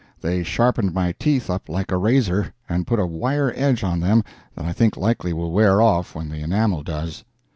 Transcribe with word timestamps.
They 0.21 0.41
sharpened 0.41 0.95
my 0.95 1.11
teeth 1.19 1.47
up 1.47 1.69
like 1.69 1.91
a 1.91 1.97
razor, 1.99 2.55
and 2.67 2.87
put 2.87 2.97
a 2.97 3.05
"wire 3.05 3.53
edge" 3.55 3.83
on 3.83 3.99
them 3.99 4.23
that 4.55 4.65
I 4.65 4.73
think 4.73 4.97
likely 4.97 5.31
will 5.31 5.51
wear 5.51 5.79
off 5.79 6.15
when 6.15 6.27
the 6.29 6.39
enamel 6.41 6.81
does. 6.81 7.23